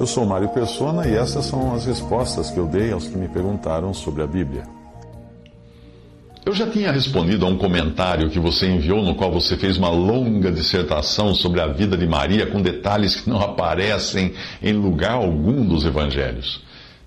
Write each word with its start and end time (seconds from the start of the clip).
Eu 0.00 0.06
sou 0.06 0.24
Mário 0.24 0.48
Persona 0.50 1.08
e 1.08 1.14
essas 1.16 1.46
são 1.46 1.74
as 1.74 1.84
respostas 1.84 2.52
que 2.52 2.58
eu 2.58 2.66
dei 2.66 2.92
aos 2.92 3.08
que 3.08 3.18
me 3.18 3.26
perguntaram 3.26 3.92
sobre 3.92 4.22
a 4.22 4.28
Bíblia. 4.28 4.62
Eu 6.46 6.54
já 6.54 6.70
tinha 6.70 6.92
respondido 6.92 7.44
a 7.44 7.48
um 7.48 7.58
comentário 7.58 8.30
que 8.30 8.38
você 8.38 8.68
enviou, 8.68 9.02
no 9.02 9.16
qual 9.16 9.32
você 9.32 9.56
fez 9.56 9.76
uma 9.76 9.90
longa 9.90 10.52
dissertação 10.52 11.34
sobre 11.34 11.60
a 11.60 11.66
vida 11.66 11.96
de 11.96 12.06
Maria, 12.06 12.46
com 12.46 12.62
detalhes 12.62 13.16
que 13.16 13.28
não 13.28 13.40
aparecem 13.40 14.32
em 14.62 14.72
lugar 14.72 15.14
algum 15.14 15.66
dos 15.66 15.84
evangelhos. 15.84 16.62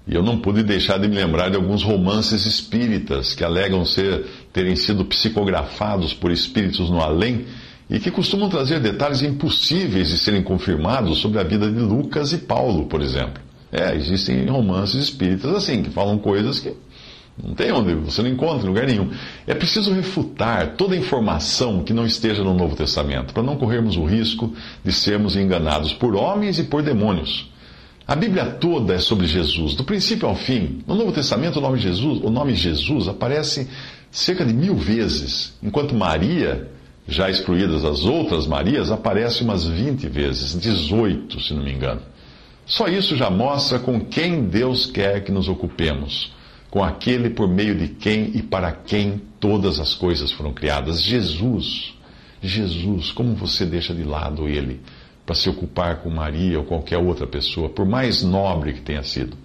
E 0.05 0.13
eu 0.13 0.21
não 0.21 0.39
pude 0.39 0.61
deixar 0.61 0.99
de 0.99 1.07
me 1.07 1.15
lembrar 1.15 1.49
de 1.49 1.55
alguns 1.55 1.83
romances 1.83 2.45
espíritas 2.45 3.33
que 3.33 3.43
alegam 3.43 3.85
ser, 3.85 4.25
terem 4.51 4.75
sido 4.75 5.05
psicografados 5.05 6.13
por 6.13 6.29
espíritos 6.29 6.89
no 6.89 7.01
além 7.01 7.45
e 7.91 7.99
que 7.99 8.09
costumam 8.09 8.47
trazer 8.47 8.79
detalhes 8.79 9.21
impossíveis 9.21 10.07
de 10.07 10.17
serem 10.17 10.41
confirmados 10.41 11.17
sobre 11.17 11.39
a 11.39 11.43
vida 11.43 11.69
de 11.69 11.77
Lucas 11.77 12.31
e 12.31 12.37
Paulo, 12.37 12.85
por 12.85 13.01
exemplo. 13.01 13.43
É, 13.69 13.93
existem 13.95 14.45
romances 14.45 15.03
espíritas 15.03 15.53
assim, 15.53 15.83
que 15.83 15.89
falam 15.89 16.17
coisas 16.17 16.59
que 16.59 16.73
não 17.41 17.53
tem 17.53 17.71
onde, 17.71 17.93
você 17.95 18.21
não 18.21 18.29
encontra 18.29 18.63
em 18.63 18.67
lugar 18.67 18.87
nenhum. 18.87 19.09
É 19.45 19.53
preciso 19.53 19.93
refutar 19.93 20.75
toda 20.77 20.95
informação 20.95 21.83
que 21.83 21.93
não 21.93 22.05
esteja 22.05 22.43
no 22.43 22.53
Novo 22.53 22.77
Testamento, 22.77 23.33
para 23.33 23.43
não 23.43 23.57
corrermos 23.57 23.97
o 23.97 24.05
risco 24.05 24.53
de 24.83 24.93
sermos 24.93 25.35
enganados 25.35 25.91
por 25.91 26.15
homens 26.15 26.59
e 26.59 26.63
por 26.63 26.81
demônios. 26.81 27.51
A 28.07 28.15
Bíblia 28.15 28.45
toda 28.45 28.93
é 28.93 28.99
sobre 28.99 29.27
Jesus, 29.27 29.73
do 29.73 29.83
princípio 29.83 30.27
ao 30.27 30.35
fim. 30.35 30.81
No 30.87 30.95
Novo 30.95 31.11
Testamento, 31.11 31.59
o 31.59 31.61
nome 31.61 31.77
Jesus, 31.77 32.21
o 32.23 32.29
nome 32.29 32.55
Jesus 32.55 33.07
aparece 33.07 33.69
cerca 34.09 34.45
de 34.45 34.53
mil 34.53 34.75
vezes, 34.75 35.53
enquanto 35.63 35.95
Maria 35.95 36.69
já 37.11 37.29
excluídas 37.29 37.83
as 37.83 38.05
outras 38.05 38.47
Marias, 38.47 38.89
aparece 38.89 39.43
umas 39.43 39.67
20 39.67 40.07
vezes, 40.07 40.59
18, 40.59 41.41
se 41.41 41.53
não 41.53 41.61
me 41.61 41.73
engano. 41.73 42.01
Só 42.65 42.87
isso 42.87 43.17
já 43.17 43.29
mostra 43.29 43.79
com 43.79 43.99
quem 43.99 44.45
Deus 44.45 44.85
quer 44.85 45.23
que 45.23 45.31
nos 45.31 45.49
ocupemos, 45.49 46.31
com 46.69 46.81
aquele 46.81 47.29
por 47.29 47.49
meio 47.49 47.75
de 47.75 47.89
quem 47.89 48.31
e 48.33 48.41
para 48.41 48.71
quem 48.71 49.21
todas 49.39 49.77
as 49.79 49.93
coisas 49.93 50.31
foram 50.31 50.53
criadas, 50.53 51.01
Jesus. 51.01 51.93
Jesus, 52.41 53.11
como 53.11 53.35
você 53.35 53.65
deixa 53.65 53.93
de 53.93 54.03
lado 54.03 54.47
ele 54.47 54.79
para 55.25 55.35
se 55.35 55.49
ocupar 55.49 55.97
com 55.97 56.09
Maria 56.09 56.59
ou 56.59 56.65
qualquer 56.65 56.97
outra 56.97 57.27
pessoa, 57.27 57.69
por 57.69 57.85
mais 57.85 58.23
nobre 58.23 58.73
que 58.73 58.81
tenha 58.81 59.03
sido? 59.03 59.37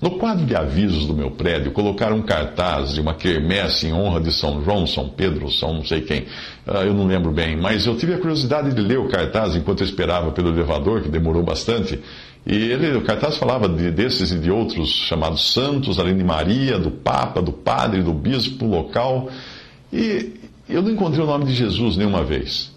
No 0.00 0.12
quadro 0.12 0.46
de 0.46 0.54
avisos 0.54 1.06
do 1.06 1.14
meu 1.14 1.32
prédio, 1.32 1.72
colocaram 1.72 2.18
um 2.18 2.22
cartaz 2.22 2.94
de 2.94 3.00
uma 3.00 3.14
quermesse 3.14 3.88
em 3.88 3.92
honra 3.92 4.20
de 4.20 4.32
São 4.32 4.62
João, 4.62 4.86
São 4.86 5.08
Pedro, 5.08 5.50
São 5.50 5.74
não 5.74 5.84
sei 5.84 6.02
quem. 6.02 6.20
Uh, 6.64 6.84
eu 6.86 6.94
não 6.94 7.04
lembro 7.04 7.32
bem, 7.32 7.56
mas 7.56 7.84
eu 7.84 7.96
tive 7.96 8.14
a 8.14 8.18
curiosidade 8.18 8.72
de 8.72 8.80
ler 8.80 8.98
o 9.00 9.08
cartaz 9.08 9.56
enquanto 9.56 9.80
eu 9.80 9.86
esperava 9.86 10.30
pelo 10.30 10.50
elevador, 10.50 11.02
que 11.02 11.08
demorou 11.08 11.42
bastante. 11.42 12.00
E 12.46 12.54
ele, 12.54 12.96
o 12.96 13.02
cartaz 13.02 13.38
falava 13.38 13.68
de, 13.68 13.90
desses 13.90 14.30
e 14.30 14.38
de 14.38 14.52
outros 14.52 14.88
chamados 14.88 15.52
santos, 15.52 15.98
além 15.98 16.16
de 16.16 16.22
Maria, 16.22 16.78
do 16.78 16.92
Papa, 16.92 17.42
do 17.42 17.52
Padre, 17.52 18.00
do 18.00 18.14
Bispo 18.14 18.66
local. 18.66 19.28
E 19.92 20.32
eu 20.68 20.80
não 20.80 20.92
encontrei 20.92 21.24
o 21.24 21.26
nome 21.26 21.44
de 21.44 21.54
Jesus 21.54 21.96
nenhuma 21.96 22.22
vez. 22.22 22.72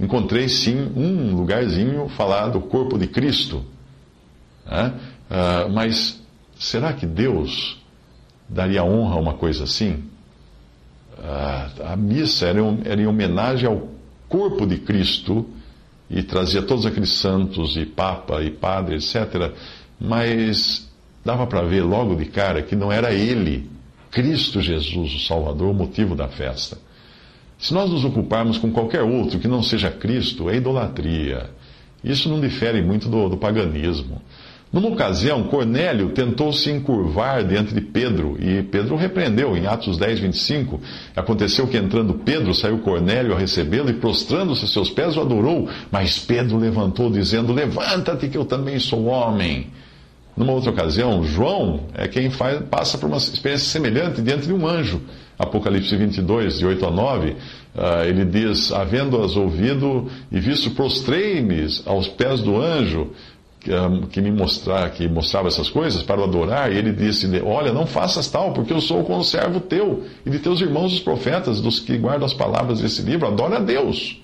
Encontrei 0.00 0.48
sim 0.48 0.90
um 0.96 1.36
lugarzinho 1.36 2.08
falar 2.08 2.48
do 2.48 2.60
corpo 2.62 2.96
de 2.96 3.06
Cristo. 3.06 3.62
Né? 4.64 4.94
Uh, 5.30 5.70
mas 5.70 6.20
será 6.58 6.92
que 6.92 7.06
Deus 7.06 7.78
daria 8.48 8.82
honra 8.82 9.16
a 9.16 9.20
uma 9.20 9.34
coisa 9.34 9.64
assim? 9.64 10.04
Uh, 11.18 11.82
a 11.84 11.96
missa 11.96 12.46
era, 12.46 12.60
era 12.84 13.00
em 13.00 13.06
homenagem 13.06 13.68
ao 13.68 13.88
corpo 14.28 14.66
de 14.66 14.78
Cristo 14.78 15.48
e 16.08 16.22
trazia 16.22 16.62
todos 16.62 16.86
aqueles 16.86 17.12
santos 17.12 17.76
e 17.76 17.84
papa 17.84 18.42
e 18.42 18.50
padre, 18.50 18.96
etc. 18.96 19.52
Mas 20.00 20.88
dava 21.24 21.46
para 21.46 21.62
ver 21.62 21.82
logo 21.82 22.14
de 22.14 22.24
cara 22.26 22.62
que 22.62 22.74
não 22.74 22.90
era 22.90 23.12
ele, 23.12 23.68
Cristo 24.10 24.60
Jesus, 24.62 25.14
o 25.14 25.20
Salvador, 25.20 25.70
o 25.70 25.74
motivo 25.74 26.14
da 26.14 26.28
festa. 26.28 26.78
Se 27.58 27.74
nós 27.74 27.90
nos 27.90 28.04
ocuparmos 28.04 28.56
com 28.56 28.70
qualquer 28.70 29.02
outro 29.02 29.38
que 29.38 29.48
não 29.48 29.62
seja 29.62 29.90
Cristo, 29.90 30.48
é 30.48 30.56
idolatria. 30.56 31.50
Isso 32.02 32.28
não 32.28 32.40
difere 32.40 32.80
muito 32.80 33.08
do, 33.08 33.28
do 33.28 33.36
paganismo. 33.36 34.22
Numa 34.70 34.88
ocasião, 34.88 35.44
Cornélio 35.44 36.10
tentou 36.10 36.52
se 36.52 36.70
encurvar 36.70 37.42
diante 37.42 37.72
de 37.72 37.80
Pedro 37.80 38.36
e 38.38 38.62
Pedro 38.62 38.96
repreendeu. 38.96 39.56
Em 39.56 39.66
Atos 39.66 39.96
10, 39.96 40.20
25, 40.20 40.78
aconteceu 41.16 41.66
que 41.66 41.78
entrando 41.78 42.12
Pedro, 42.12 42.52
saiu 42.52 42.78
Cornélio 42.80 43.32
a 43.32 43.38
recebê-lo 43.38 43.88
e 43.88 43.94
prostrando-se 43.94 44.66
a 44.66 44.68
seus 44.68 44.90
pés 44.90 45.16
o 45.16 45.22
adorou. 45.22 45.70
Mas 45.90 46.18
Pedro 46.18 46.58
levantou, 46.58 47.10
dizendo: 47.10 47.52
Levanta-te, 47.52 48.28
que 48.28 48.36
eu 48.36 48.44
também 48.44 48.78
sou 48.78 49.06
homem. 49.06 49.68
Numa 50.36 50.52
outra 50.52 50.70
ocasião, 50.70 51.24
João 51.24 51.86
é 51.94 52.06
quem 52.06 52.30
faz, 52.30 52.62
passa 52.70 52.98
por 52.98 53.06
uma 53.06 53.16
experiência 53.16 53.66
semelhante 53.70 54.20
diante 54.20 54.46
de 54.46 54.52
um 54.52 54.68
anjo. 54.68 55.00
Apocalipse 55.38 55.96
22, 55.96 56.58
de 56.58 56.66
8 56.66 56.86
a 56.86 56.90
9, 56.90 57.30
uh, 57.30 57.34
ah, 57.74 58.06
ele 58.06 58.24
diz: 58.26 58.70
Havendo-as 58.70 59.34
ouvido 59.34 60.10
e 60.30 60.38
visto, 60.38 60.70
prostrei-me 60.72 61.66
aos 61.86 62.06
pés 62.06 62.40
do 62.42 62.60
anjo 62.60 63.12
que 64.10 64.20
me 64.20 64.30
mostrar, 64.30 64.90
que 64.90 65.08
mostrava 65.08 65.48
essas 65.48 65.68
coisas 65.68 66.02
para 66.02 66.20
o 66.20 66.24
adorar, 66.24 66.72
e 66.72 66.76
ele 66.76 66.92
disse: 66.92 67.26
Olha, 67.44 67.72
não 67.72 67.86
faças 67.86 68.28
tal, 68.28 68.52
porque 68.52 68.72
eu 68.72 68.80
sou 68.80 69.04
conservo 69.04 69.60
teu 69.60 70.04
e 70.24 70.30
de 70.30 70.38
teus 70.38 70.60
irmãos 70.60 70.92
os 70.92 71.00
profetas, 71.00 71.60
dos 71.60 71.80
que 71.80 71.96
guardam 71.98 72.26
as 72.26 72.34
palavras 72.34 72.80
desse 72.80 73.02
livro, 73.02 73.26
adora 73.26 73.56
a 73.56 73.60
Deus. 73.60 74.20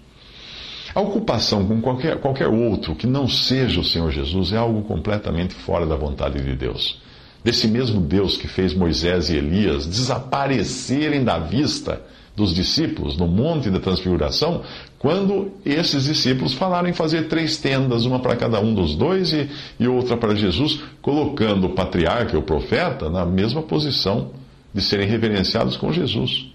A 0.94 1.00
ocupação 1.00 1.66
com 1.66 1.80
qualquer, 1.80 2.18
qualquer 2.18 2.46
outro 2.46 2.94
que 2.94 3.06
não 3.06 3.26
seja 3.26 3.80
o 3.80 3.84
Senhor 3.84 4.12
Jesus 4.12 4.52
é 4.52 4.56
algo 4.56 4.82
completamente 4.82 5.52
fora 5.52 5.84
da 5.84 5.96
vontade 5.96 6.40
de 6.40 6.54
Deus. 6.54 7.02
Desse 7.42 7.66
mesmo 7.66 8.00
Deus 8.00 8.36
que 8.36 8.46
fez 8.46 8.72
Moisés 8.72 9.28
e 9.28 9.36
Elias 9.36 9.86
desaparecerem 9.86 11.24
da 11.24 11.38
vista 11.38 12.00
dos 12.36 12.54
discípulos 12.54 13.16
no 13.16 13.26
Monte 13.26 13.70
da 13.70 13.80
Transfiguração, 13.80 14.62
quando 15.04 15.52
esses 15.66 16.04
discípulos 16.04 16.54
falaram 16.54 16.88
em 16.88 16.94
fazer 16.94 17.28
três 17.28 17.58
tendas, 17.58 18.06
uma 18.06 18.20
para 18.20 18.36
cada 18.36 18.58
um 18.58 18.72
dos 18.72 18.96
dois 18.96 19.34
e, 19.34 19.50
e 19.78 19.86
outra 19.86 20.16
para 20.16 20.34
Jesus, 20.34 20.80
colocando 21.02 21.66
o 21.66 21.74
patriarca 21.74 22.34
e 22.34 22.38
o 22.38 22.42
profeta 22.42 23.10
na 23.10 23.26
mesma 23.26 23.60
posição 23.60 24.30
de 24.72 24.80
serem 24.80 25.06
reverenciados 25.06 25.76
com 25.76 25.92
Jesus. 25.92 26.46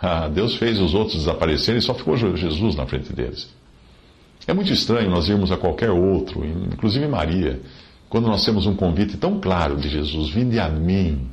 Ah, 0.00 0.26
Deus 0.26 0.56
fez 0.56 0.80
os 0.80 0.94
outros 0.94 1.18
desaparecerem 1.18 1.78
e 1.78 1.80
só 1.80 1.94
ficou 1.94 2.16
Jesus 2.16 2.74
na 2.74 2.84
frente 2.86 3.12
deles. 3.12 3.48
É 4.48 4.52
muito 4.52 4.72
estranho 4.72 5.08
nós 5.08 5.28
irmos 5.28 5.52
a 5.52 5.56
qualquer 5.56 5.92
outro, 5.92 6.44
inclusive 6.44 7.06
Maria, 7.06 7.60
quando 8.08 8.26
nós 8.26 8.44
temos 8.44 8.66
um 8.66 8.74
convite 8.74 9.16
tão 9.16 9.38
claro 9.38 9.76
de 9.76 9.88
Jesus: 9.88 10.28
Vinde 10.28 10.58
a 10.58 10.68
mim, 10.68 11.28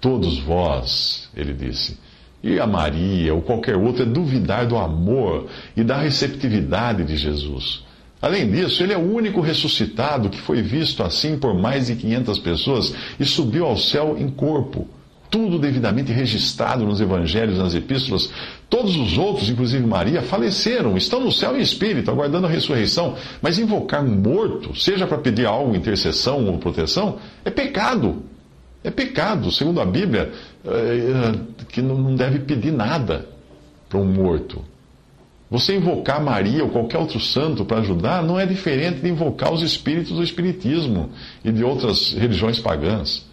todos 0.00 0.38
vós, 0.38 1.28
ele 1.34 1.52
disse 1.52 1.98
e 2.44 2.60
a 2.60 2.66
Maria 2.66 3.34
ou 3.34 3.40
qualquer 3.40 3.74
outro 3.74 4.02
é 4.02 4.06
duvidar 4.06 4.66
do 4.66 4.76
amor 4.76 5.46
e 5.74 5.82
da 5.82 5.96
receptividade 5.96 7.02
de 7.02 7.16
Jesus. 7.16 7.82
Além 8.20 8.50
disso, 8.50 8.82
ele 8.82 8.92
é 8.92 8.98
o 8.98 9.14
único 9.14 9.40
ressuscitado 9.40 10.28
que 10.28 10.38
foi 10.38 10.60
visto 10.60 11.02
assim 11.02 11.38
por 11.38 11.54
mais 11.54 11.86
de 11.86 11.96
500 11.96 12.38
pessoas 12.40 12.94
e 13.18 13.24
subiu 13.24 13.64
ao 13.64 13.78
céu 13.78 14.14
em 14.18 14.28
corpo. 14.28 14.86
Tudo 15.30 15.58
devidamente 15.58 16.12
registrado 16.12 16.84
nos 16.84 17.00
evangelhos, 17.00 17.58
nas 17.58 17.74
epístolas. 17.74 18.30
Todos 18.68 18.94
os 18.94 19.16
outros, 19.16 19.48
inclusive 19.48 19.84
Maria, 19.84 20.20
faleceram, 20.20 20.96
estão 20.98 21.20
no 21.20 21.32
céu 21.32 21.56
em 21.56 21.60
espírito, 21.60 22.10
aguardando 22.10 22.46
a 22.46 22.50
ressurreição. 22.50 23.16
Mas 23.40 23.58
invocar 23.58 24.04
um 24.04 24.14
morto, 24.14 24.78
seja 24.78 25.06
para 25.06 25.18
pedir 25.18 25.46
algo, 25.46 25.74
intercessão 25.74 26.46
ou 26.46 26.58
proteção, 26.58 27.18
é 27.44 27.50
pecado. 27.50 28.22
É 28.84 28.90
pecado, 28.90 29.50
segundo 29.50 29.80
a 29.80 29.86
Bíblia, 29.86 30.30
é, 30.64 31.32
que 31.70 31.80
não 31.80 32.14
deve 32.14 32.40
pedir 32.40 32.70
nada 32.70 33.26
para 33.88 33.98
um 33.98 34.04
morto. 34.04 34.62
Você 35.50 35.76
invocar 35.76 36.22
Maria 36.22 36.62
ou 36.62 36.70
qualquer 36.70 36.98
outro 36.98 37.18
santo 37.18 37.64
para 37.64 37.78
ajudar 37.78 38.22
não 38.22 38.38
é 38.38 38.44
diferente 38.44 39.00
de 39.00 39.08
invocar 39.08 39.52
os 39.52 39.62
espíritos 39.62 40.12
do 40.12 40.22
Espiritismo 40.22 41.10
e 41.44 41.50
de 41.50 41.64
outras 41.64 42.12
religiões 42.12 42.58
pagãs. 42.58 43.24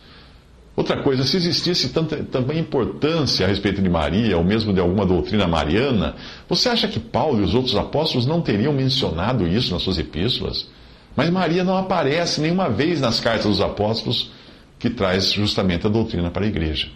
Outra 0.76 1.04
coisa, 1.04 1.24
se 1.24 1.36
existisse 1.36 1.90
tanta, 1.90 2.18
também 2.24 2.60
importância 2.60 3.46
a 3.46 3.50
respeito 3.50 3.82
de 3.82 3.90
Maria, 3.90 4.38
ou 4.38 4.44
mesmo 4.44 4.74
de 4.74 4.80
alguma 4.80 5.06
doutrina 5.06 5.48
mariana, 5.48 6.16
você 6.48 6.70
acha 6.70 6.88
que 6.88 7.00
Paulo 7.00 7.42
e 7.42 7.44
os 7.44 7.54
outros 7.54 7.76
apóstolos 7.76 8.26
não 8.26 8.42
teriam 8.42 8.72
mencionado 8.72 9.46
isso 9.46 9.74
nas 9.74 9.82
suas 9.82 10.00
epístolas? 10.00 10.68
Mas 11.16 11.30
Maria 11.30 11.64
não 11.64 11.78
aparece 11.78 12.40
nenhuma 12.40 12.70
vez 12.70 13.02
nas 13.02 13.20
cartas 13.20 13.46
dos 13.46 13.62
apóstolos, 13.62 14.31
que 14.82 14.90
traz 14.90 15.32
justamente 15.32 15.86
a 15.86 15.90
doutrina 15.90 16.32
para 16.32 16.44
a 16.44 16.48
igreja. 16.48 16.90